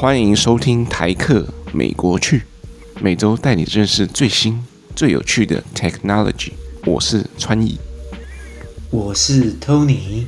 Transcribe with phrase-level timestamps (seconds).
[0.00, 2.42] 欢迎收听台客美国去，
[3.00, 6.52] 每周带你认识最新最有趣的 technology。
[6.84, 7.76] 我是川艺，
[8.90, 10.26] 我是 Tony。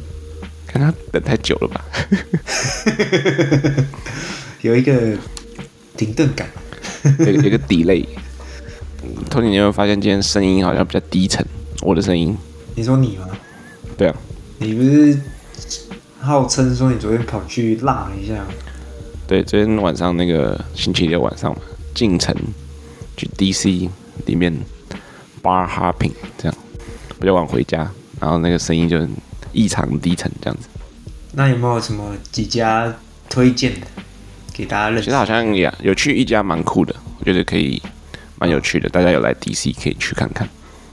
[0.67, 1.85] 看他等太久了吧？
[4.63, 5.17] 有一个
[5.97, 6.49] 停顿感，
[7.21, 8.05] 有有一个 delay。
[9.31, 11.47] Tony，你有没有发现今天声音好像比较低沉？
[11.83, 12.37] 我的声音？
[12.75, 13.29] 你说你吗？
[13.97, 14.17] 对啊，
[14.59, 15.17] 你不是
[16.19, 18.45] 号称说你昨天跑去辣了一下？
[19.31, 21.61] 对，昨天晚上那个星期六晚上嘛，
[21.95, 22.35] 进城
[23.17, 23.89] 去 DC
[24.27, 24.53] 里面
[25.41, 26.55] bar hopping 这样，
[27.21, 28.99] 比较晚回家，然后那个声音就
[29.53, 30.67] 异常低沉这样子。
[31.35, 32.93] 那有没有什么几家
[33.29, 33.87] 推荐的
[34.53, 35.05] 给大家认识？
[35.05, 37.81] 其实好像也有去一家蛮酷的，我觉得可以
[38.37, 40.49] 蛮有趣的，大家有来 DC 可以去看看。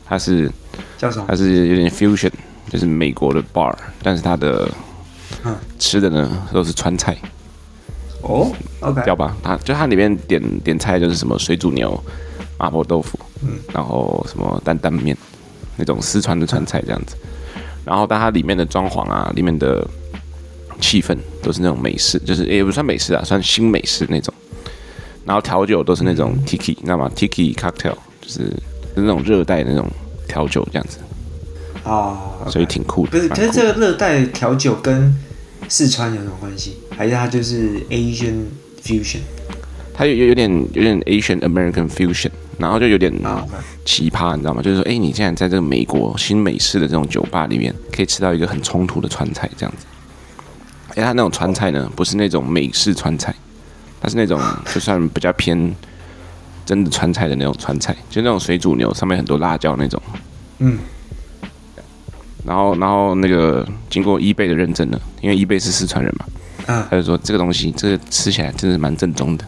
[0.05, 0.47] 它是
[0.95, 1.25] 叫什么？
[1.27, 2.29] 它是有点 fusion，
[2.69, 4.69] 就是美国的 bar，但是它的
[5.79, 7.17] 吃的呢都是川菜。
[8.21, 9.35] 哦，OK，掉吧？
[9.41, 12.01] 它就它里面点点菜就是什么水煮牛、
[12.57, 15.15] 麻婆豆腐，嗯，然后什么担担面，
[15.75, 17.15] 那种四川的川菜这样子。
[17.85, 19.87] 然后但它里面的装潢啊，里面的
[20.81, 24.33] 气氛都是那种美式，就是也不算美式啊，算新美式那种。
[25.25, 28.39] 然后调酒都是那种 Tiki，你知道吗？Tiki cocktail 就是
[28.95, 29.89] 就是那种热带的那种
[30.27, 30.97] 调酒这样子。
[31.83, 32.51] 哦，okay.
[32.51, 33.11] 所以挺酷的。
[33.11, 35.13] 不是，可是这个热带调酒跟
[35.69, 36.77] 四川有什么关系？
[36.97, 38.45] 还是它就是 Asian
[38.81, 39.19] fusion？
[39.93, 43.13] 它有有有点有点 Asian American fusion，然后就有点
[43.85, 44.63] 奇葩，你知道吗？
[44.63, 49.85] 就是说，哎、欸，你现在在这个美国新美式的这种酒吧里面，可以吃到一个很冲突的川菜这样子。
[50.89, 53.33] 哎、欸，它那种川菜呢，不是那种美式川菜，
[54.01, 54.41] 它是那种
[54.73, 55.75] 就算比较偏
[56.65, 60.01] 真的川菜的那种川菜，就那种水煮牛上面很多辣椒那种。
[60.59, 60.79] 嗯。
[62.43, 66.25] 然后，然后那个经过伊贝的认证呢，因为伊贝是四川人嘛，
[66.67, 69.45] 他就说这个东西，这个吃起来真的蛮正宗的，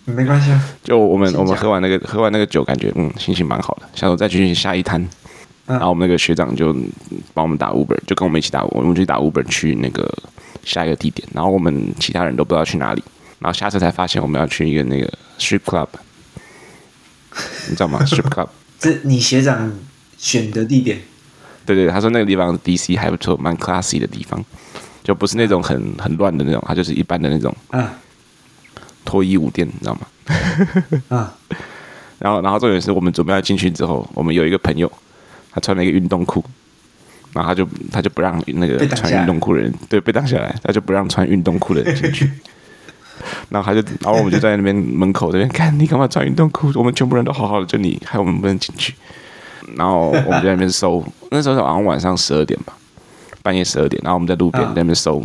[0.05, 5.05] 没关系啊， 就我们我们喝完那个喝完那个酒，感觉嗯心情蛮好的，下周再去下一摊。
[5.65, 6.73] 然后我们那个学长就
[7.33, 10.13] 帮我们打 Uber，就跟我们一起打，我们去打 Uber 去那个
[10.63, 11.27] 下一个地点。
[11.33, 13.03] 然后我们其他人都不知道去哪里，
[13.39, 15.87] 然后下车才发现我们要去一个那个 Strip Club，
[17.67, 18.49] 你知道吗？Strip Club，
[18.79, 19.71] 这你学长
[20.17, 21.01] 选的地点？
[21.65, 24.43] 对对，他说那个地方 DC 还不错，蛮 classy 的地方，
[25.03, 27.93] 就不是那种很很乱的那种，他就是一般的那种啊
[29.05, 30.01] 脱衣舞店，你知道吗？
[31.09, 31.35] 啊，
[32.19, 34.91] 然后然后重点是我们准备要进去之后，我们有一个朋友。
[35.55, 36.43] 他穿了一个运动裤，
[37.33, 42.31] 然后他就他就不让那个穿运动裤的人对被挡下来，他就不让穿运动裤的人进去。
[43.49, 46.71] 然后他就，然后我们就在那边门口这边看，你干嘛穿运动裤？
[46.75, 48.93] 我们全部人都好好的，就你害我们不能进去。
[49.77, 52.73] 然后我们就在那边搜， 那时候好像晚上十二点吧，
[53.41, 54.01] 半夜十二点。
[54.03, 55.23] 然后我们在路边在那边搜，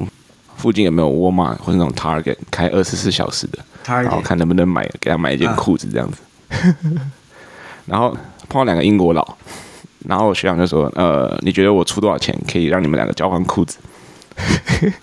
[0.56, 6.18] 附近有没有沃尔玛或者那种 Target 开二十四小时的，然后看能不能买给他买一件裤子这样子。
[7.86, 8.16] 然后
[8.48, 9.36] 碰到两个英国佬。
[10.06, 13.78] 然后学长就说：“呃，你觉得我出多少钱可以让你们两个交换裤子？”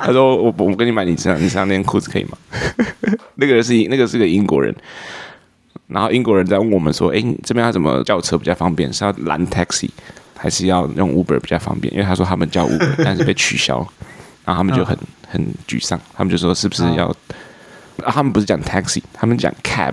[0.00, 2.36] 他说：“我我跟你买你身上你身上那件裤子可以吗？”
[3.36, 4.74] 那个人是那个是个英国人。
[5.88, 8.92] 然后英国人在问我们说：“哎，这边要怎么叫车比较方便？
[8.92, 9.88] 是要拦 taxi
[10.36, 13.76] 还是要用 Uber 比较方便？”因为他说他们叫 Uber， 但是被取消。
[14.44, 14.96] 然后他们就很
[15.28, 17.06] 很沮丧，他们就说：“是不是要？”
[18.04, 19.92] 啊，他们不是讲 taxi，他们讲 cab。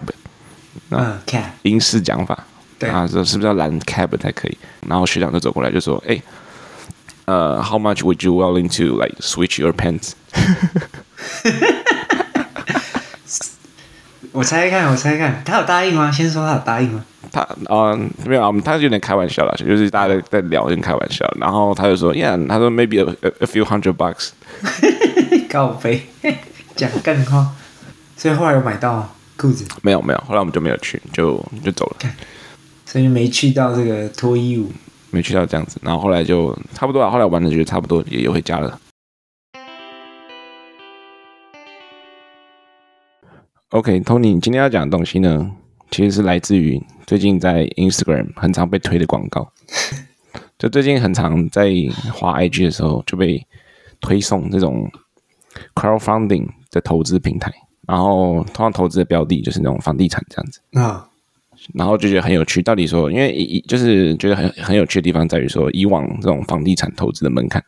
[0.92, 2.38] 嗯，cab 英式讲法，
[2.78, 4.58] 对啊，说是不是要拦 cab 才可以？
[4.88, 6.22] 然后学长就走过来就说：“哎，
[7.26, 10.14] 呃，How much would you willing to like switch your pants？”
[14.32, 16.12] 我猜看，我猜看，他有答应吗？
[16.12, 17.04] 先说他有答应吗？
[17.32, 21.26] 他嗯，没有啊，他有点开玩笑了，就是大家在在聊，有点开玩笑。
[21.40, 24.30] 然后他就说：“Yeah，他说 maybe a, a few hundred bucks。”
[25.50, 26.08] 高飞
[26.76, 27.50] 讲更话，
[28.16, 29.10] 所以后来有买到啊。
[29.40, 32.12] 裤子没有没有，后来我们就没有去，就就走了。
[32.86, 34.70] 所以没去到这个脱衣舞，
[35.12, 35.80] 没去到这样子。
[35.82, 38.78] 然后后来就差不多了，后来玩的觉得差不多，也也回家了。
[43.70, 45.52] OK，Tony，你今天要讲的东西呢，
[45.90, 49.54] 其实是来自于最近在 Instagram 很常被推的广告。
[50.60, 51.72] 就最近很常在
[52.14, 53.48] 滑 IG 的时候就被
[54.02, 54.92] 推送这种
[55.76, 57.54] crowdfunding 的投资平台。
[57.90, 61.10] 然后通常投资的标的就是那种房地产这样子啊，
[61.74, 62.62] 然后就觉得很有趣。
[62.62, 67.64] 到底说，因为一就是觉得很很有趣的地方在于说，以往这种房地产投资的门槛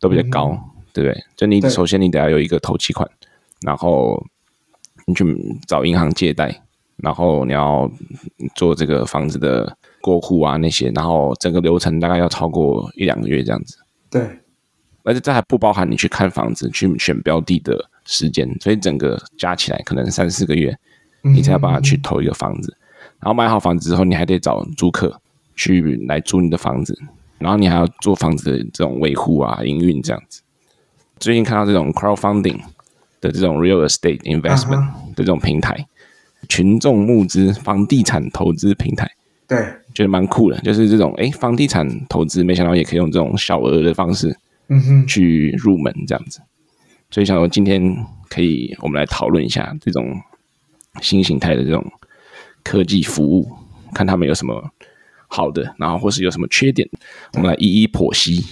[0.00, 1.24] 都比较高，嗯、对不对？
[1.36, 3.08] 就你首先你得要有一个头期款，
[3.62, 4.20] 然后
[5.06, 5.24] 你去
[5.68, 6.60] 找银行借贷，
[6.96, 7.88] 然后你要
[8.56, 13.78] 做这个房子的过户啊那些，然后整个流程大概要超过一两个月这样子。
[14.10, 14.20] 对，
[15.04, 20.74] 而且这还不包含你去看房子、去选标的的时间，所以整个加起来可能三四个月，
[21.20, 22.72] 你才要把它去投一个房子。
[22.72, 25.20] 嗯嗯嗯，然后买好房子之后，你还得找租客
[25.54, 26.98] 去来租你的房子，
[27.38, 30.40] 然后你还要做房子的这种维护啊、营运这样子。
[31.18, 32.58] 最近看到这种 crowdfunding
[33.20, 36.48] 的这种 real estate investment 的这种平台，uh huh.
[36.48, 39.10] 群众募资房地产投资平台，
[39.46, 39.58] 对，
[39.92, 40.58] 觉得蛮酷的。
[40.60, 44.34] 就是这种哎，房地产投资，没想到也可以用这种小额的方式，
[44.68, 46.40] 嗯哼，去入门这样子。
[47.10, 47.82] 所以想说今天
[48.28, 50.20] 可以我们来讨论一下这种
[51.00, 51.84] 新形态的这种
[52.62, 53.50] 科技服务，
[53.94, 54.70] 看他们有什么
[55.26, 56.88] 好的，然后或是有什么缺点，
[57.34, 58.44] 我们来一一剖析。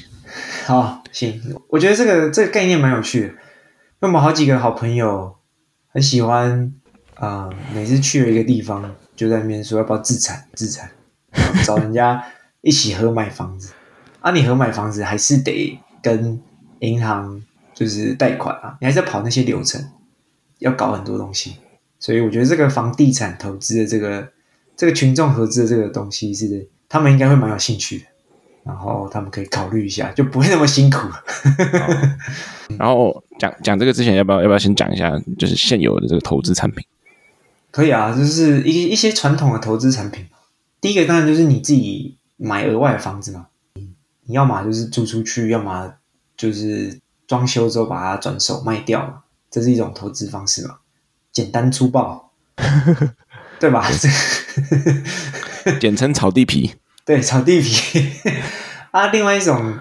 [0.66, 3.34] 好，行，我觉得这个这个概念蛮有趣的。
[4.00, 5.36] 那么好几个好朋友
[5.88, 6.74] 很喜欢
[7.14, 10.90] 啊、每次去了一个地方，就在那边说要不要自产自产，
[11.64, 12.22] 找人家
[12.60, 13.72] 一起合买房子。
[14.20, 16.38] 啊，你合买房子还是得跟
[16.80, 17.42] 银行
[17.76, 19.84] 就是贷款啊，你还是要跑那些流程，
[20.60, 21.56] 要搞很多东西。
[22.00, 24.26] 所以我觉得这个房地产投资的这个
[24.74, 28.04] 这个群众合资的这个东西是，他们应该会蛮有兴趣的。
[28.64, 31.06] 然后他们可以考虑一下，就不会那么辛苦。
[32.76, 36.84] 然后讲讲这个之前，要不要要不要先讲一下，就是现有的这个投资产品？
[37.70, 40.26] 可以啊，就是一一些传统的投资产品。
[40.80, 43.46] 第一个当然就是你自己买额外的房子嘛，
[44.24, 45.94] 你要么就是租出去，要么
[46.36, 50.76] 就是装修之后把它转手卖掉嘛，这是一种投资方式嘛，
[51.32, 52.30] 简单粗暴，
[53.58, 53.88] 对吧？
[55.80, 56.74] 简称炒地皮。
[57.04, 58.10] 对，炒地皮
[58.90, 59.78] 啊，另外一种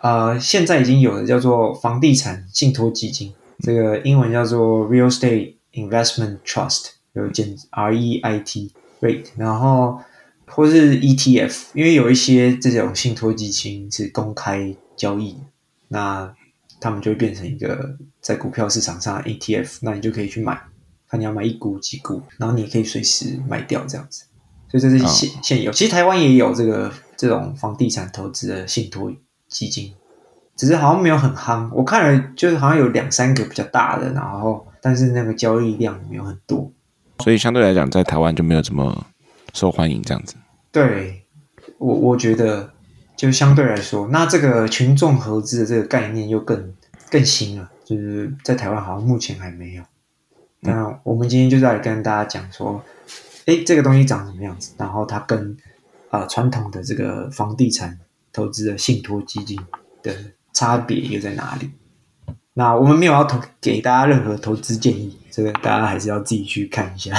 [0.00, 10.00] 呃，现在已经有的叫做房地产信托基金，这个英文叫做 Real Estate Investment Trust，有简 REIT，REIT，然后
[10.46, 15.36] 或是 ETF，因为有一些这种信托基金是公开交易，
[15.88, 16.32] 那
[16.80, 20.60] 他们就会变成一个在股票市场上的 ETF，那你就可以去买，
[21.08, 24.24] 看你要买一股几股，然后你也可以随时卖掉这样子。
[24.70, 29.10] 所以这是现现有，其实台湾也有这个这种房地产投资的信托
[29.48, 29.94] 基金，
[30.56, 31.70] 只是好像没有很夯。
[31.72, 36.70] 我看了，就是好像有两三个比较大的，然后但是那个交易量没有很多，
[37.24, 39.06] 所以相对来讲，在台湾就没有这么
[39.54, 40.34] 受欢迎这样子。
[40.70, 41.24] 对，
[41.78, 42.70] 我我觉得
[43.18, 46.72] 就相对来说，那这个群众合资的这个概念又更
[47.10, 49.82] 更新了，就是在台湾好像目前还没有。
[50.60, 52.82] 那我们今天就在跟大家讲说。
[53.46, 54.74] 哎，这个东西长什么样子？
[54.76, 55.56] 然后它跟
[56.10, 57.98] 啊、呃、传统的这个房地产
[58.30, 59.58] 投资的信托基金
[60.02, 60.14] 的
[60.52, 61.70] 差别又在哪里？
[62.52, 67.16] 那我们没有要投给大家任何投资建议，这个大家还是要自己去看一下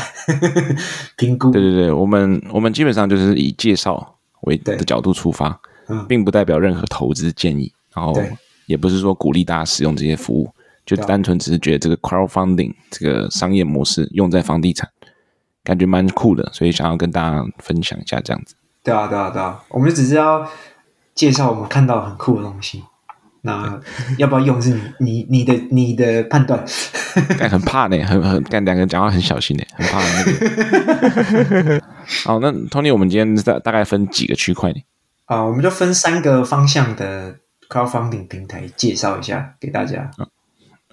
[1.17, 1.49] 评估。
[1.49, 8.15] 对对对，我们我们基本上就是以介绍为的角度出发，嗯、并不代表任何投资建议，然后
[8.67, 10.49] 也不是说鼓励大家使用这些服务，
[10.85, 14.89] 就单纯只是觉得这个 crowdfunding 这个商业模式用在房地产。
[15.61, 18.55] 感觉蛮酷的，所以想要跟大家分享一下这样子。
[18.81, 20.49] 对啊，对啊，对啊，我们只是要
[21.13, 22.81] 介绍我们看到很酷的东西。
[23.41, 23.79] 那
[24.17, 26.65] 要不要用是你你你的你的判断。
[27.51, 31.81] 很怕呢，很很干两个人讲话很小心呢，很怕那个。
[32.25, 34.79] 好，那 Tony，我们今天大大概分几个区块呢？
[35.29, 37.37] 啊，我们就分三个方向的
[37.69, 40.09] crowdfunding 平台介绍一下给大家。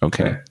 [0.00, 0.42] OK，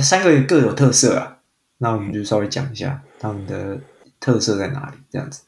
[0.00, 1.38] 三个各有特色啊。
[1.78, 3.80] 那我们就稍微讲一下他们的
[4.20, 5.42] 特色在哪里，这样子。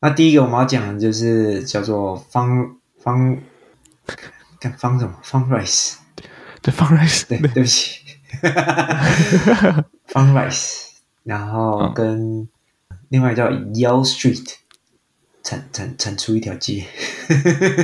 [0.00, 3.38] 那第一个我们要讲的就是叫做方方，
[4.60, 5.94] 看方什么？Fundrise，
[6.60, 8.02] 对，Fundrise，对，对不起，
[10.12, 10.90] Fundrise，
[11.22, 12.46] 然后跟
[13.08, 14.54] 另外叫 Yell Street，
[15.42, 16.84] 产产产出一条街，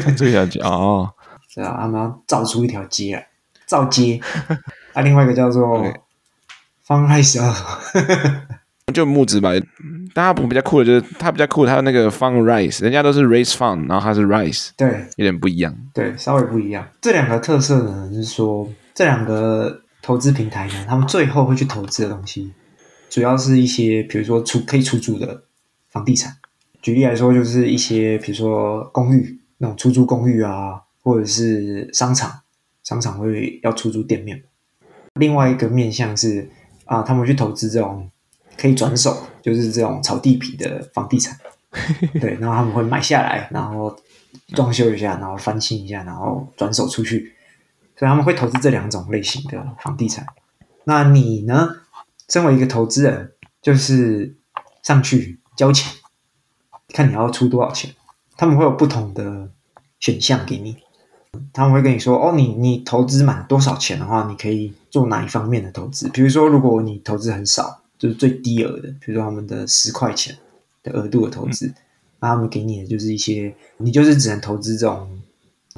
[0.02, 1.12] 产出一条街 哦，
[1.48, 3.28] 是啊，他们要造出一条街来。
[3.66, 4.20] 造街，
[4.92, 5.82] 啊，另外一个叫做
[6.82, 7.42] 方海小，
[8.92, 9.52] 就木子吧。
[10.12, 16.86] 大家比较酷的就是它比较酷，它的那个 Fundrise，人家都是 Raise Fund，然后它是 Rise，对，有点不一样，对，稍微不一样。
[17.00, 22.52] 这两个特色呢，就是说这两个投资平台呢，他们最后会去投资的东西，
[23.14, 25.44] 主要是一些比如说出可以出租的
[25.88, 26.36] 房地产。
[26.82, 32.40] 举例来说，就是一些比如说公寓那种出租公寓啊，或者是商场。
[32.82, 34.42] 商场会要出租店面，
[35.14, 36.50] 另外一个面向是
[36.86, 38.10] 啊，他们去投资这种
[38.58, 41.38] 可以转手，就是这种炒地皮的房地产，
[42.20, 43.96] 对，然后他们会买下来，然后
[44.48, 47.32] 装修一下，然后翻新一下，然后转手出去，
[47.96, 50.26] 所以他们会投资这两种类型的房地产。
[50.82, 51.76] 那你呢？
[52.28, 54.36] 身为一个投资人，就是
[54.82, 55.92] 上去交钱，
[56.88, 57.94] 看你要出多少钱，
[58.36, 59.50] 他们会有不同的
[60.00, 60.76] 选项给你。
[61.52, 66.08] 他们会跟你说：“哦，你你投资满多少钱的话，你可以做哪一方面的投资？
[66.10, 70.36] 比如说，如果你投资很少，就是最低额的，比如说他们的十块钱
[70.84, 71.74] 的额度的投资，嗯、
[72.20, 75.20] 那他们给你的就是一些，你就是只能投资这种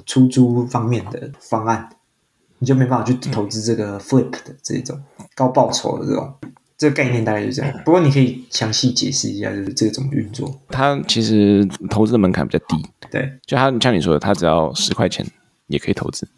[0.04, 1.88] 出租方面的方案，
[2.58, 5.00] 你就没办法去投资这个 flip 的这种
[5.34, 6.34] 高报酬的这种。
[6.78, 7.80] 这个概念大概就是这样。
[7.84, 10.54] 不过你可以详细解释一下，就是这个怎么运作？
[10.68, 15.26] 它其实投资的门槛比较低，对，就他像你说的，它只要十块钱。”
[15.68, 16.28] 也可以投资，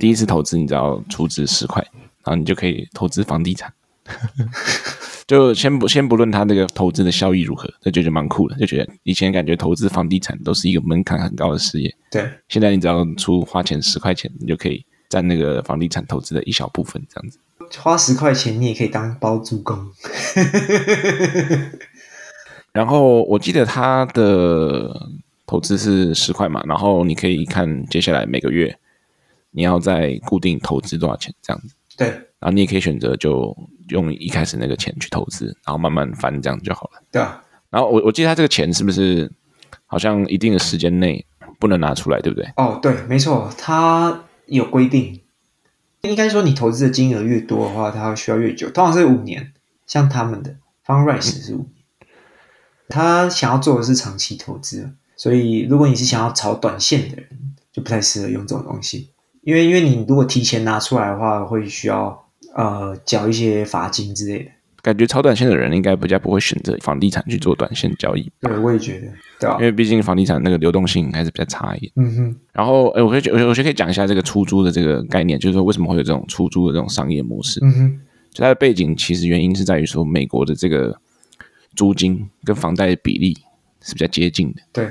[0.00, 1.80] 第一次投资你只要出资十块，
[2.24, 3.72] 然后你就可以投资房地产。
[5.24, 11.94] 就先不先不论它那个投资的效益如何，就觉得蛮酷的，就觉得以前感觉投资房地产都是一个门槛很高的事业。
[12.10, 14.84] 对，现在你只要出花钱十块钱，你就可以
[15.16, 17.38] 占那个房地产投资的一小部分，这样子。
[17.78, 19.90] 花十块钱，你也可以当包租公。
[22.72, 25.08] 然后我记得他的。
[25.48, 28.76] 投资是十块嘛，然后你可以看接下来每个月
[29.52, 31.76] 你要再固定投资多少钱这样子。
[31.96, 32.08] 对，
[32.40, 33.56] 然后你也可以选择就
[33.90, 37.00] 用一开始那个钱去投资，然后慢慢翻这样就好了。
[37.12, 37.40] 对啊。
[37.70, 39.30] 然后我我记得他这个钱是不是
[39.86, 41.24] 好像一定的时间内
[41.60, 42.52] 不能拿出来，对不对？
[42.56, 45.20] 哦，对，没错，他有规定。
[46.02, 49.52] 应该说你投资的金额越多的话，它需要越久，通常是五年。
[49.86, 52.06] 像他们的 Fundrise 是五年，嗯、
[52.88, 54.90] 他想要做的是长期投资。
[55.16, 57.28] 所以，如果你是想要炒短线的人，
[57.72, 59.10] 就不太适合用这种东西，
[59.42, 64.50] 因为因为你如果提前拿出来的话，会需要呃缴一些罚金之类的。
[64.86, 68.30] 感觉炒短线的人应该比较不会选择房地产去做短线交易。
[68.40, 69.08] 对，我也觉得，
[69.40, 71.92] 对啊，因为毕竟房地产那个流动性还是比较差一点。
[71.96, 72.36] 嗯哼。
[72.52, 77.58] 然后，哎，我可以，我我觉得可以讲一下这个出租的这个概念，就是说为什么会有这种出租的这种商业模式。
[77.64, 78.00] 嗯哼。
[78.30, 80.96] 就它的背景其实原因是在于说，美国的这个
[81.74, 83.36] 租金跟房贷的比例
[83.82, 84.62] 是比较接近的。
[84.72, 84.88] 对。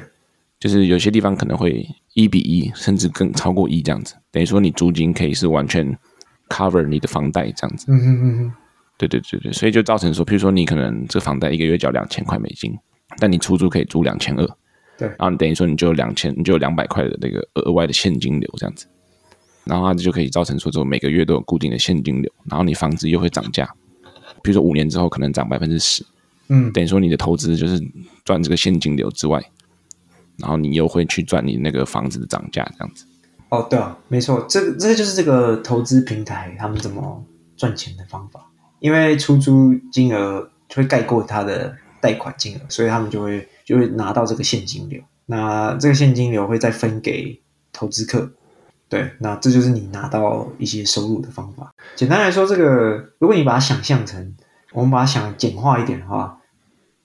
[0.59, 5.97] 就是有些地方可能会一比一，甚至更超过一这样子，等于说你租金可以是完全
[6.49, 7.85] cover 你的房贷这样子。
[7.87, 8.53] 嗯嗯嗯，
[8.97, 12.73] 对对对对，所以就造成说，譬如说你可能这房贷一个月交两千块美金，
[13.19, 14.45] 但你出租可以租两千二，
[14.97, 18.85] 对，然后你等于说你就两千，你就有两百块的那个额外的现金流这样子，
[19.65, 23.69] 然后它就可以造成说，就每个月都有固定的现金流，然后你房子又会涨价，
[24.41, 26.05] 比如说五年之后可能涨百分之十，
[26.49, 27.81] 嗯，等于说你的投资就是
[28.23, 29.41] 赚这个现金流之外。
[30.37, 33.05] 然后你又会去赚你那个房子的涨价，这样子。
[33.47, 37.23] 哦，对啊，没错，这个这个就是这个投资平台他们怎么
[37.55, 38.45] 赚钱的方法。
[38.85, 45.01] 因为出租金额会盖过他的贷款金额，所以他们就会就会拿到这个现金流。
[45.25, 47.41] 那这个现金流会再分给
[47.73, 48.31] 投资客。
[48.87, 51.73] 对，那这就是你拿到一些收入的方法。
[51.95, 54.35] 简单来说，这个如果你把它想象成，
[54.71, 56.39] 我们把它想简化一点的话，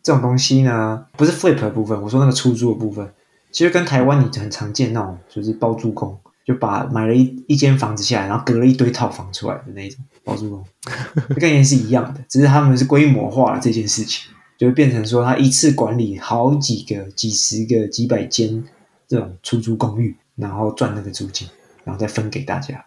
[0.02, 3.10] 这种东西呢，不是 flip 的部分，我说那个出租的部分。
[3.50, 10.64] 其实跟台湾你很常见那种，就是包租公，就把买了一一间房子下来，然后隔了一堆套房出来的那种包租公，
[11.40, 18.64] 概念是一样的，只是他们是规模化了这件事情，就变成说他一次管理好几个、几十个、几百间
[19.08, 21.48] 这种出租公寓，然后赚那个租金，
[21.84, 22.84] 然后再分给大家。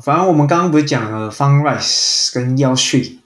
[0.00, 3.18] 反正我们刚刚不是讲了 Fundrise 跟 Youshi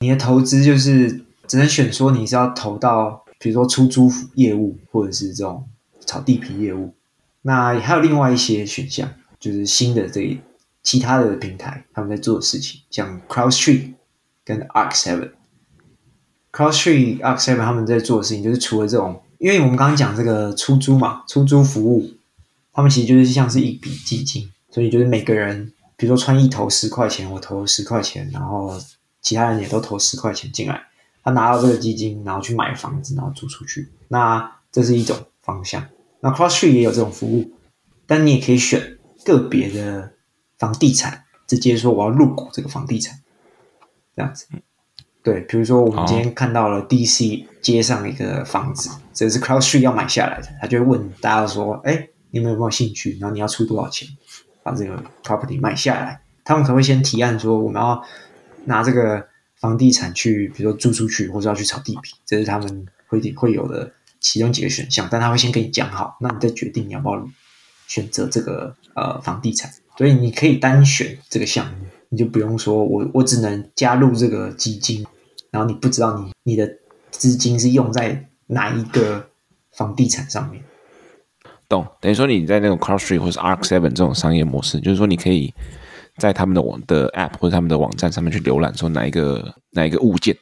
[0.00, 1.24] 你的投资就是。
[1.48, 5.66] 只能选说你是要投到，比如说出租业务，或者是这种
[6.04, 6.92] 炒地皮业务。
[7.42, 10.38] 那还有另外一些选项，就是新的这
[10.82, 13.94] 其他的平台他们在做的事情，像 CrowdStreet
[14.44, 15.30] 跟 Arc7。
[16.52, 22.10] CrowdStreet、Arc7 他们在做的事情，就是除了这种，因为我们刚刚讲这个出租嘛，出租服务，
[22.72, 28.76] 他们其实就是像是一笔基金，所以就是每个人，比如说穿一投十块钱，我投十块钱，然后
[29.20, 30.82] 其他人也都投十块钱进来。
[31.22, 33.92] 他拿到这个基金，然后去买房子，然后租出去。
[34.08, 35.86] 那这是一种方向。
[36.20, 37.52] 那 CrowdStreet 也有这种服务，
[38.06, 40.12] 但你也可以选个别的
[40.58, 43.18] 房地产，直接说我要入股这个房地产，
[44.16, 44.46] 这样子。
[45.22, 53.18] 对，比如说我们今天看到了 DC 街上一个房子，这是 CrowdStreet 要买下来的，他就会问大家说：“哎，你们有没有兴趣？
[53.20, 54.08] 然后你要出多少钱
[54.62, 58.02] 把这个 property 买下来？”他们可能会先提案说：“我们要
[58.64, 59.26] 拿这个。”
[59.58, 65.08] 房地产去，比如说租出去，或者要去炒地皮，这是他们会会有的其中几个选项。
[65.10, 67.28] 但他会先跟你讲好，那你再决定你要不要
[67.86, 69.70] 选择这个呃房地产。
[69.96, 75.04] 所以你可以单选这个项目，你就不用说我我只能加入这个基金，
[75.50, 76.70] 然后你不知道你你的
[77.10, 79.28] 资金是用在哪一个
[79.72, 80.62] 房地产上面。
[81.68, 85.52] 懂，等于说你在那种 Cross Street 或是 Arc Seven 这种商业模式，就是说你可以
[86.16, 90.36] 在他们的网的 App 或者他们的网站上面去浏览，说哪一个哪一个物件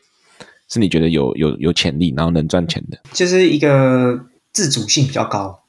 [0.69, 5.63] 是你觉得有有有潜力，然后能赚钱的，就是一个自主性比较高，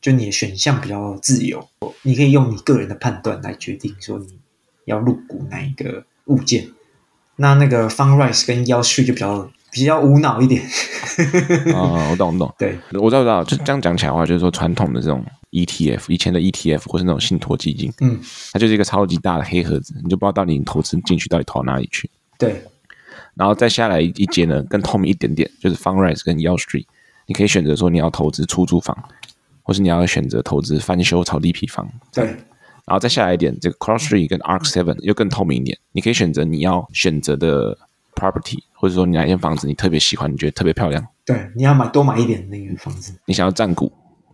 [0.00, 1.68] 就你的选项比较自由，
[2.02, 4.38] 你可以用你个人的判断来决定说你
[4.86, 6.68] 要入股哪一个物件。
[7.36, 9.50] 那那个 Fundrise 跟 Yellowstreet 就比较。
[9.70, 10.62] 比较无脑一点
[11.74, 18.18] 啊， 我懂我懂，对，我知道，我知道，就这样讲起来的话，就是说传统的这种 ETF，以前的 ETF 或是那种信托基金，嗯，
[18.50, 22.10] 它就是一个超级大的黑盒子，你就不知道到底你投资进去到底投到哪里去。
[22.38, 22.64] 对，
[23.38, 26.84] 然后再下来一节呢，更透明一点点，就是 Fundrise 跟 Yellowstreet，
[27.26, 28.96] 你可以选择说你要投资出租房，
[29.62, 31.88] 或是你要选择投资翻修炒地皮房。
[32.12, 37.78] 对，然后再下来一点，这个 Cross Street 跟 Arc Seven 又更透明一点，你可以选择你要选择的。
[38.18, 43.92] property，或者说你哪间房子你特别喜欢，你觉得特别漂亮，对，你要买多买一点那个房子，你想要占股，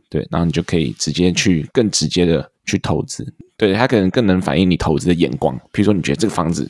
[0.08, 5.54] 对，然后你就可以直接去更直接的去投资，对，它可能更能反映你投资的眼光。
[5.70, 6.66] 比如说你觉得这个房子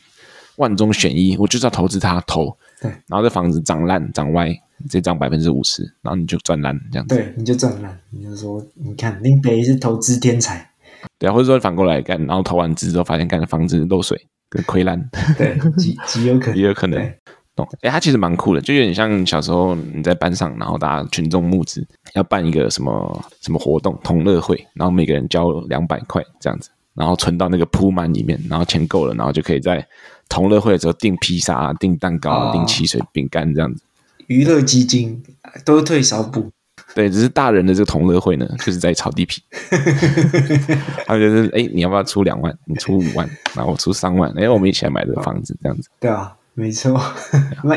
[0.57, 10.71] 万中选一，我就是要投资它，投，对，然后这房子涨烂涨歪，直接涨百分之五十，然后你就赚烂这样子，对，你就赚烂，你就说你看林北是投资天才，
[11.19, 14.27] 对啊，或者说反过来干，然后投完资之后发现干的房子漏水。
[14.67, 17.13] 亏烂， 对，极极有可能，也有可能。
[17.57, 21.85] 懂，哎，他其实蛮酷的，就有点像小时候你在班上，然后大家群众募资，
[22.15, 29.85] 要办一个什么什么活动，同乐会，然后每个人交两百块这样子，然后存到那个铺满里面，然后钱够了，然后就可以在
[30.29, 33.83] 同乐会的时候订披萨、订蛋糕、啊订汽水、饼干这样子。
[34.27, 35.23] 娱乐基金
[35.65, 36.51] 都退少补。
[36.95, 39.43] 对，只是大人的这个同乐会呢，就是在炒地皮。
[41.07, 42.57] 他就是，哎，你要不要出两万？
[42.67, 45.89] 你出五万，然后我出三万，哎，我们一起来买这个房子，这样子。
[45.99, 47.01] 对啊，没错，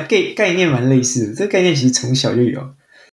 [0.08, 1.34] 概概念蛮类似的。
[1.34, 2.62] 这个概念其实从小就有。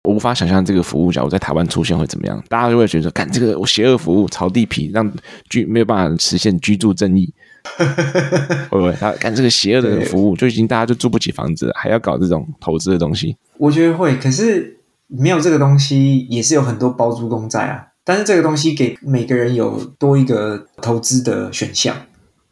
[0.04, 5.12] 我无法想象这个服务假如在台湾出现会怎么样，大家就会觉得说，干这个我邪恶服务，炒地皮，让
[5.50, 7.30] 居没有办法实现居住正义。
[8.70, 8.92] 会不会？
[9.00, 13.36] 他干这个邪恶的服务，就已经大家就住不起房子了，还要搞这种投资的东西？
[13.58, 14.76] 我觉得会，可是。
[15.12, 17.84] 没有这个东西，也是有很多包租公在啊。
[18.04, 21.92] 但是这个东西给每个人有多一个投资的选项，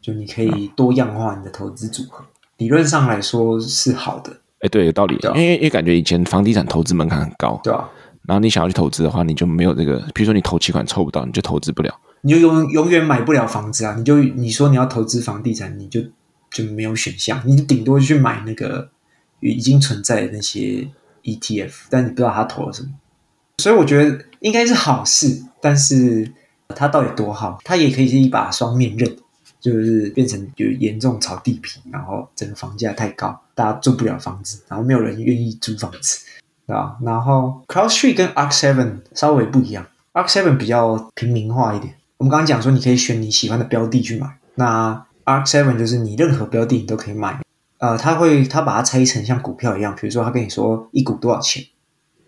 [0.01, 2.25] 就你可以多样化你的投资组合。
[2.57, 4.41] 理论上来说是好的。
[4.59, 5.17] 哎，对，有道理。
[5.35, 7.89] 因为因为感觉以前房地产投资门槛很高，对啊。
[8.27, 13.95] 然后你想要去投资的话，你就没有这个，比如说你投期款凑不到，你就投资不了，你就永永远买不了房子啊。
[13.97, 16.01] 你就你说你要投资房地产，你就
[16.51, 18.89] 就没有选项，你顶多去买那个
[19.39, 20.89] 已经存在的那些。
[21.21, 22.89] ETF，但你不知道他投了什么，
[23.57, 25.43] 所以我觉得应该是好事。
[25.61, 26.31] 但是
[26.69, 27.59] 它到底多好？
[27.65, 29.17] 它也可以是一把双面刃，
[29.59, 36.25] 就是变成就严重炒地皮，然后整个房价太高，大家住不了房子，然后没有人愿意租房子，
[36.65, 36.97] 对吧？
[37.03, 41.93] 然后 CrowdStreet 跟 Arc Seven 稍微不一样，Arc Seven 比较平民化一点。
[42.19, 47.39] 我们刚刚讲说，你可以选你喜欢的标的去买，那 Arc Seven 就是你任何标的你都可以买。
[47.77, 51.63] 呃，他会他把它拆成像股票一样，比如说他跟你说一股多少钱，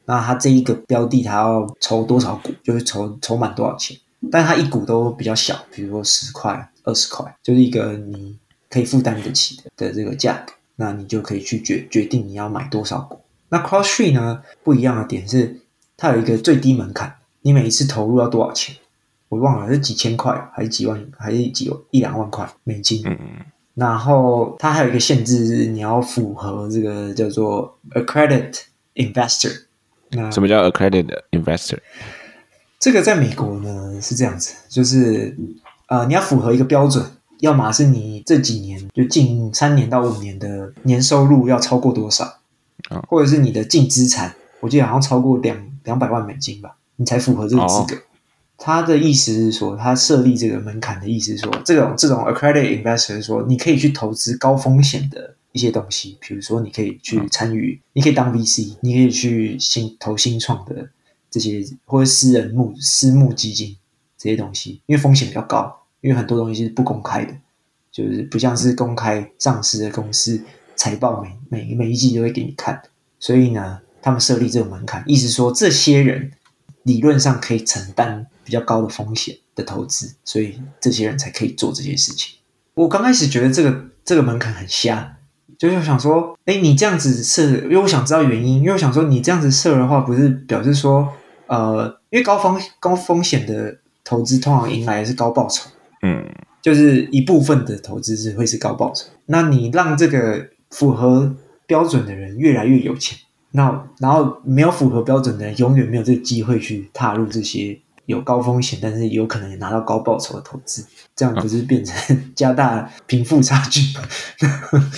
[0.05, 3.97] 那他这一个标的他要筹多少股，就是筹筹满多少钱，
[4.31, 8.37] 但他一股都比较小，比如说十块、二十块，就是一个你
[8.69, 13.19] 可以负担得起的的这个价格，那你就可以去决决定你要买多少股。
[13.49, 15.59] 那 Cross Tree 呢，不一样的点是，
[15.97, 18.77] 它有一个最低门槛，你每一次投入要多少钱？
[19.31, 23.01] 我忘了是几千块还是几万还是几一两万块美金？
[23.05, 23.45] 嗯嗯。
[23.75, 28.53] 然后它还有一个限制是，你要符合这个叫做 accredited
[28.95, 29.61] investor。
[30.09, 31.77] 那什么叫 accredited investor？
[32.77, 35.33] 这个在美国呢是这样子，就是
[35.87, 37.01] 呃你要符合一个标准，
[37.39, 42.39] 要么是你这几年就近三年到五年的年收入要超过多少，
[43.07, 47.95] 或者是你的净资产，我记得好像超过两两百万美金吧，你才符合这个资格。
[47.95, 48.03] 哦
[48.63, 60.87] 他的意思是说，他设立这个门槛的意思是说，这种这种 accredited investor 是说，你可以去投资高风险的一些东西，比如说你可以去参与，你可以当 VC，你可以去新投新创的
[61.31, 63.75] 这些或者私人募私募基金
[64.15, 67.33] 这些东西，因为风险比较高，因为很多东西是不公开的，
[67.91, 70.39] 就是不像是公开上市的公司
[70.75, 72.79] 财报每每每一季都会给你看，
[73.19, 76.31] 所以呢，他们设立这个门槛，意思说这些人
[76.83, 78.27] 理论上可以承担。
[78.43, 82.35] 比较高的风险的投资，所以这些人才可以做这些事情。
[82.73, 85.17] 我刚开始觉得这个这个门槛很瞎，
[85.57, 91.07] 就是想说，哎，你这样子设，因为我想知道原因，因为我想说，你这样子设的话，不是表示说，
[91.47, 95.69] 呃，因为高风高风险的投资通常迎来的是高报酬，
[96.01, 96.25] 嗯，
[96.61, 99.07] 就是一部分的投资是会是高报酬。
[99.25, 101.35] 那你让这个符合
[101.67, 103.19] 标准的人越来越有钱，
[103.51, 107.77] 那然后没有符合标准的人永远没有这个机会去踏入这些。
[108.05, 110.85] 有高风险，但是有可能也拿到高报酬的投资，
[111.15, 111.95] 这样不是变成
[112.35, 114.01] 加大贫富差距吗？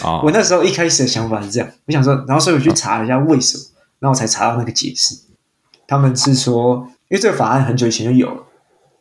[0.03, 3.63] 哦、 我那时候一开始的想法是这样，我想说，然后所以我去查了一下为什么，
[3.99, 5.15] 然后我才查到那个解释。
[5.85, 8.43] 他们是说，因为这个法案很久以前就有了，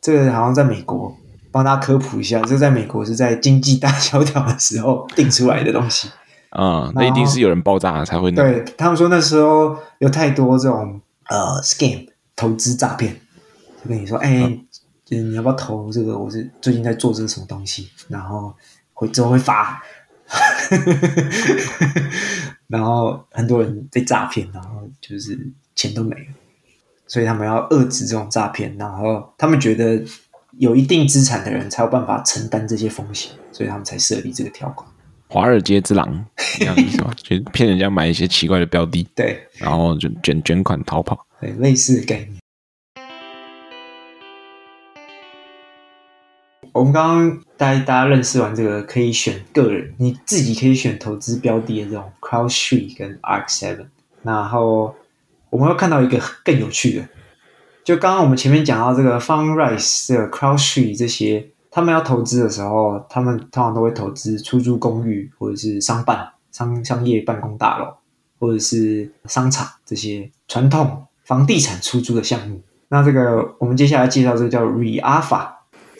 [0.01, 1.15] 这个好像在美国，
[1.49, 6.09] 帮大家科普一下，这个在美国是在经济大萧条的时候定出来的东西。
[6.49, 8.43] 啊、嗯，那一定是有人爆炸了才会那。
[8.43, 13.19] 对，他们说那时候有太多这种呃 scam 投资诈骗，
[13.83, 14.65] 就跟你说，哎、欸，嗯、
[15.03, 16.17] 就是你要不要投这个？
[16.17, 18.53] 我是最近在做这个什么东西，然后
[18.93, 19.83] 会之后会发，
[22.67, 25.37] 然后很多人被诈骗，然后就是
[25.75, 26.25] 钱都没了，
[27.07, 30.01] 所以他们要遏制这种诈骗，然后他们觉得
[30.59, 34.89] 有一定资产的人才有办法承担这些风险，所以他们才设立这个条款。
[35.27, 36.25] 华尔街之狼
[36.59, 37.11] 这样意思吧？
[37.17, 42.35] 就骗人家买一些奇怪的标的，对，然后就卷卷款逃跑，对，类似的概念。
[46.71, 53.87] 我们刚刚大家大家认识完这个，可以选个人，你自己可以选投资标的的这种 CrowdStrike 跟 Arc Seven。
[54.21, 54.95] 然后
[55.49, 57.07] 我们会看到一个更有趣的，
[57.83, 61.49] 就刚刚我们前面讲到这个 Fundrise 这个 CrowdStrike 这些。
[61.75, 67.91] 他们要投资的时候，他们通常都会投资出租公寓，或者是商办、商商业办公大楼，
[68.39, 72.61] 或者是商场这些传统房地产出租的项目。
[72.89, 75.47] 那这个我们接下来介绍这个叫 ReAlpha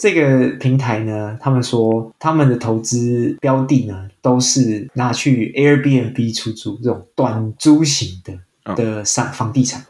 [0.03, 9.81] 这个平台呢，他们说他们的投资标的呢，都是拿去 Airbnb 出租这种短租型的的商房地产，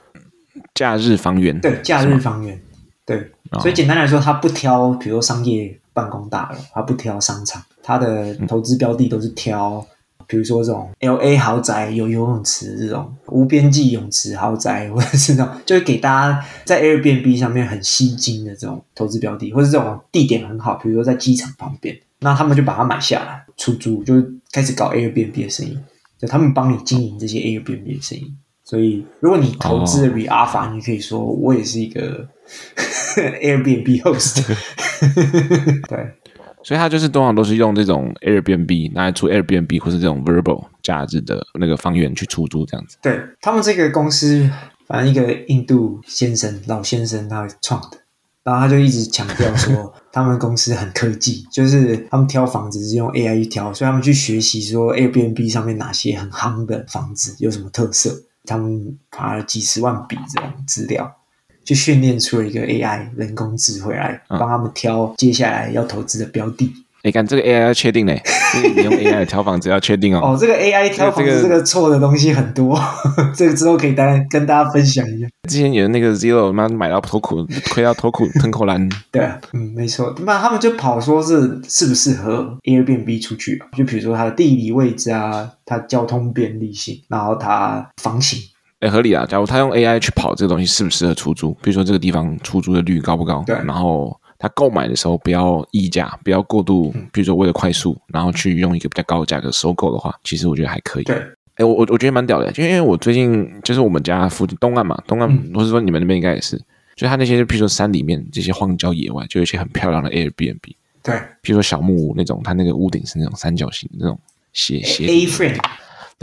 [0.76, 1.60] 假日房源。
[1.60, 2.62] 对，假日房源。
[3.04, 9.84] 对，所以简单来说，他不挑，比如商业办公大楼，他不挑商场，他的投资标的都是挑，
[10.28, 25.78] 比如说这种 LA 豪宅有游泳池这种无边际泳池豪宅， 或者是那种，就会给大家在 Airbnb 上面很吸睛的这种投资标的，或者这种地点很好，比如说在机场旁边，那他们就把它买下来出租，就是开始搞 Airbnb 的生意，
[26.20, 28.34] 就他们帮你经营这些 Airbnb 的生意。
[28.66, 30.74] 所以，如果你投资 ReAlpha，、oh.
[30.74, 32.26] 你可以说我也是一个
[33.18, 34.42] Airbnb host。
[35.90, 36.12] 对，
[36.64, 42.98] 所以他就是通常都是用这种 Airbnb 拿来出 Airbnb 或是这种 Verbal 假日的那个房源去出租这样子。
[43.02, 44.50] 对，他们这个公司，
[44.88, 47.98] 反正一个印度先生老先生他创的，
[48.44, 58.24] 然后他就一直强调说， 他们公司很科技，就是他们挑房子是用 AI 去挑，所以他们去学习说 Airbnb 上面哪些很夯的房子有什么特色。
[58.46, 61.10] 他们爬了几十万笔这种资料，
[61.64, 66.72] 就训练出了一个 AI 人工智慧来帮他们挑接下来要投资的标的。
[67.06, 68.22] 你看、欸、这个 AI 要确定嘞？
[68.78, 70.22] 你用 AI 挑房子要确定哦。
[70.24, 72.80] 哦，这个 AI 挑房子这个错的东西很多，
[73.36, 75.28] 这个之后可以单跟大家分享一下。
[75.50, 78.88] 之前有那个 Zillow 妈买到头苦，亏到头苦吞口烂。
[79.12, 80.16] 对啊，嗯，没错。
[80.22, 83.62] 那他们就跑说是适不适合 Airbnb 出去？
[83.78, 88.40] 就比如说它的地理位置啊，它交通便利性，然后它房型。
[88.86, 89.26] 哎，合理啊。
[89.26, 91.54] 假如他用 AI 去跑这个东西，适不适合出租？
[91.62, 93.44] 比如说这个地方出租的率高不高？
[93.48, 94.18] 对，然后。
[94.40, 101.04] 他购买的时候不要溢价，不要过度，比如说为了快速，然后去用一个比较高的价格收购的话，其实我觉得还可以。
[101.06, 101.16] 对，
[101.56, 106.62] 哎，我我我觉得蛮屌的，就因为我最近就是我们家附近东岸嘛，东岸，或者、嗯、说你们那边应该也是，
[106.98, 110.60] 就他那些，比如说山里面这些荒郊野外，就有一些很漂亮的 Airbnb。
[111.02, 114.20] 对，比如说小木屋那种，它那个屋顶是那种三角形的那种
[114.52, 115.06] 斜斜。
[115.06, 115.58] A frame。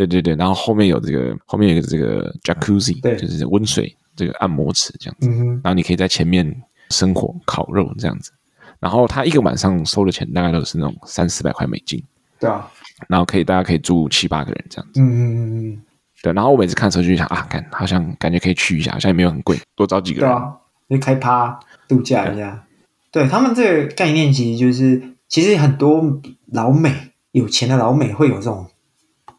[0.06, 5.28] 对对对，然后后面有这个，后面有个这个 Jacuzzi，对，就是温水这个按摩池这样子。
[5.28, 5.60] 嗯。
[5.62, 8.32] 然后你可以在前面生火烤肉这样子。
[8.78, 12.02] 然后他一个晚上收的钱大概都是那种三四百块美金，
[12.38, 12.66] 对啊，
[13.08, 15.82] 然后可以大家可以住七八个人这样子，嗯嗯嗯嗯，
[16.22, 16.32] 对。
[16.32, 20.56] 然后我每次看的时候就想啊，看好像感觉可以去一下，好像也没有很贵，多找几个人，对啊，
[20.88, 22.64] 就开趴度假一下。
[23.12, 26.90] 对，对他们这个概念其实就是，其实很多老美
[27.32, 28.66] 有钱的老美会有这种，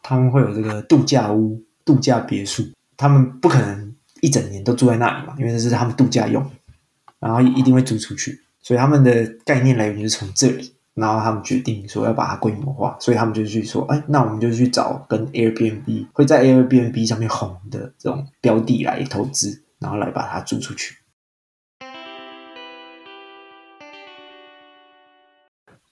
[0.03, 2.63] 他们会有这个度假屋、度假别墅，
[2.97, 6.45] 他们不可能一整年都住在那里嘛，因为这是他们度假用，
[7.19, 8.41] 然后一定会租出去。
[8.61, 20.95] 所以他们的概念来源就是从这里，然后他们决定说要把它规模化，所以他们就去说，哎，那我们就去找跟 Airbnb 会在 Airbnb 上面红的这种标的来投资，然后来把它租出去。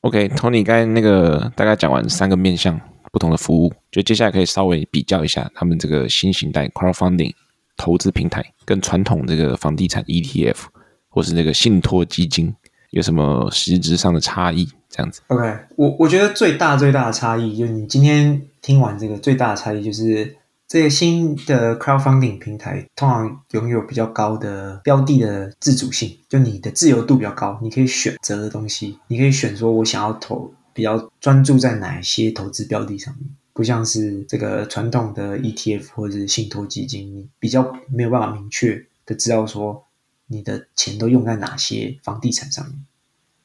[0.01, 2.79] OK，Tony，刚才那个大概讲完三个面向。
[3.11, 7.33] 不同的服务，就接下来可以稍微比较一下他们这个新型代 Crowdfunding
[7.77, 10.65] 投资平台跟传统这个房地产 ETF。
[11.11, 12.53] 或是那个信托基金
[12.91, 14.69] 有什么实质上的差异？
[14.89, 20.35] 这样子，OK，我我觉得最大最大的差异就你今天听完这个最大的差异就是
[20.67, 39.85] 这个新的 crowdfunding 平台通常拥有比较高的标的的自主性，就你的自由度比较高，你可以选择的东西，你可以选说我想要投比较专注在哪些投资标的上面，不像是这个传统的 ETF 或者是信托基金，你比较没有办法明确的知道说
[40.27, 42.75] 你的钱都用在哪些房地产上面。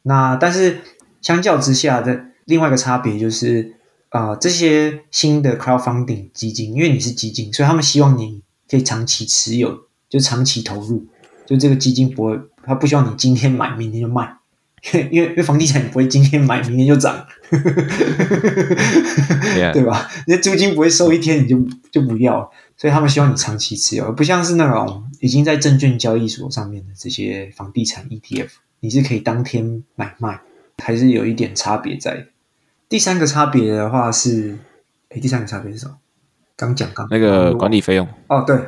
[0.02, 0.80] 那但是
[1.22, 3.74] 相较之下的另外一个差别就是，
[4.10, 11.06] 啊、呃，这些新的 crowdfunding 基金，因为你是基金，所以他们希望你可以长期持有，就长期投入，
[11.46, 14.36] 就这个基金不会，他不希望你今天买，明天就卖，
[14.92, 17.26] 因为因为房地产你不会今天买，明天就涨.
[19.72, 20.08] 对吧？
[20.26, 21.58] 你的租金不会收一天你就
[21.90, 28.48] 就不要，所以他们希望你长期持有，不像是那种已经在证券交易所上面的这些房地产 ETF，
[28.80, 30.40] 你是可以当天买卖。
[30.82, 32.26] 还是有一点差别在。
[32.88, 34.58] 第三个差别的话是，
[35.08, 35.94] 哎，第三个差别是什么？
[36.56, 38.58] 刚讲刚那个管理费用哦，对，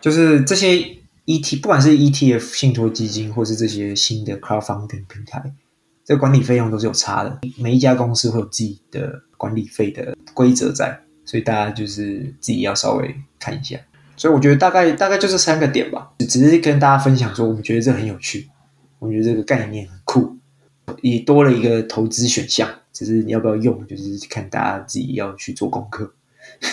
[0.00, 0.96] 就是这些
[1.28, 5.52] ET，不管是 ETF 信托基金，或是这些新的 crowdfunding 平台，
[6.02, 7.38] 这管理费用都是有差的。
[7.58, 13.78] 每一家公司会有自己的管理费的规则在，所以大家就是自己要稍微看一下。
[14.16, 18.48] 所以我觉得大概大概就这三个点吧，只是跟大家分享说，我们觉得这很有趣，
[18.98, 20.34] 我们觉得这个概念很酷。
[21.02, 26.10] 也多了一个投资选项，只是你要不要用，就是看大家自己要去做功课。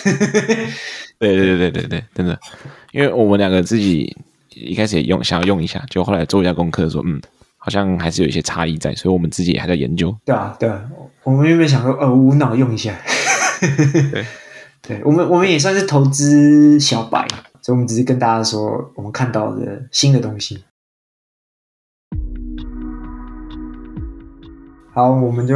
[1.18, 2.38] 对对对对对对，真的，
[2.92, 4.16] 因为我们两个自己
[4.56, 7.20] 一开始也用，想要用一下，就后来做一下功课，说嗯，
[7.58, 10.16] 好像还是有一些差异在，所以我们自己也还在研究。
[10.24, 10.82] 对啊，对啊，
[11.24, 12.94] 我们原本想说，呃，无脑用一下。
[13.60, 14.24] 对，
[14.96, 17.26] 对我们我们也算是投资小白，
[17.60, 20.64] 所以我们只是跟大家说我们看到的新的东西。
[24.94, 25.54] 好，我们就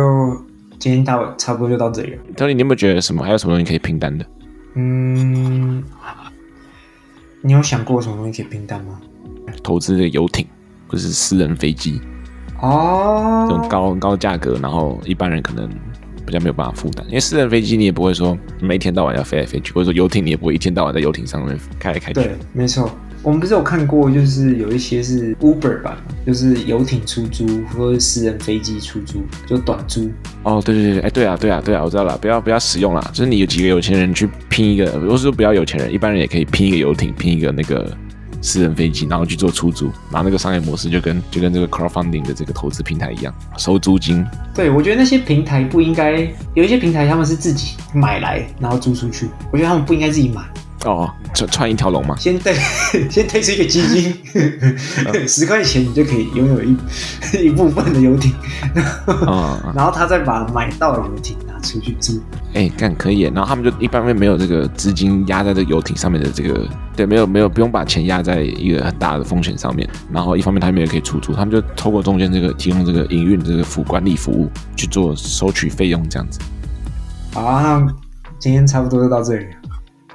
[0.78, 2.22] 今天到差不多就到这里了。
[2.36, 3.24] Tony，你有没有觉得什么？
[3.24, 4.26] 还有什么东西可以拼单的？
[4.74, 5.82] 嗯，
[7.42, 9.00] 你有想过什么东西可以拼单吗？
[9.62, 10.46] 投资的游艇，
[10.86, 12.00] 或是私人飞机
[12.60, 15.68] 哦，这种高高价格，然后一般人可能
[16.26, 17.04] 比较没有办法负担。
[17.08, 22.14] 因为私人飞机你也不会说每一天到晚要飞来飞去，或者说游艇你也不会一天到晚在游艇上面开来开去。
[22.14, 22.90] 对，没错。
[23.22, 30.10] 我们不是有看过，就是有一些是 Uber 吧，就是游艇出租或者私人飞机出租，就短租。
[30.42, 37.94] 哦，对对对，哎，对啊，对啊，对啊，我知道了，不要不要使用啦，就是你有几个有钱人去拼一个，如果是说不要有钱人，一般人也可以拼一个游艇，拼一个那个
[38.40, 44.24] 私人飞机，然后去做出租，然后那个商业模式就跟就跟这个 crowdfunding 的这个投资平台一样，收租金。
[44.54, 50.40] 对，我觉得那些平台不应该有一些平台他们是自己买来然后租出去，我觉得他们不应该自己买。
[50.84, 52.16] 哦，串串一条龙嘛。
[52.16, 52.54] 先对，
[53.10, 56.76] 先推出一个基金，十块钱你就可以拥有一
[57.44, 58.32] 一部分的游艇，
[59.26, 62.18] 哦、然后他再把买到的游艇拿出去租。
[62.54, 63.20] 哎，干可以。
[63.20, 66.66] 然后他们就一般会没有这个资金压在这个游艇上面的这个，
[66.96, 69.88] 对，没有没有不用把钱压在一个很大的风险上面。
[70.10, 76.40] 然后一方面他们也可以出租，他们就透过中间这个提供这个营运这个服管理服务去做收取费用这样子。
[77.34, 77.94] 好啊，那
[78.38, 79.46] 今天差不多就到这里。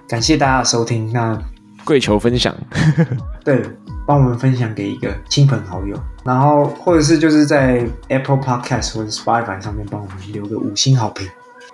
[0.08, 1.38] 感谢大家的收听，那
[1.84, 2.56] 跪求分享，
[3.44, 3.62] 对，
[4.08, 11.28] 帮我们分享给一个亲朋好友，然后或者是就是在 Apple Podcast 或者 Spotify 上面帮我们留个五星好评。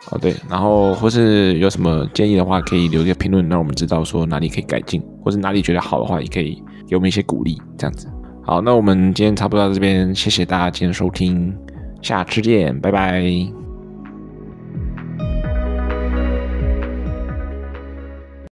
[0.09, 8.07] 哦，对，然后或是有什么建议的话，可以留一个评论，让我们知道说哪里可以改进，或是哪里觉得好的话，也可以给我们一些鼓励，这样子。
[8.43, 11.55] 好，那我们今天差不多到这边，谢谢大家今天收听，
[12.01, 13.61] 下次见，拜拜。